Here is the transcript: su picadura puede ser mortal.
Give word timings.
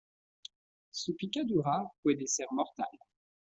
su 0.89 1.15
picadura 1.15 1.83
puede 2.01 2.25
ser 2.25 2.47
mortal. 2.49 2.87